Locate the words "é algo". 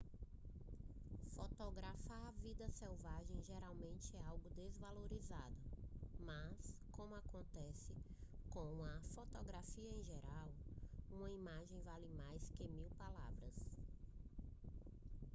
4.17-4.49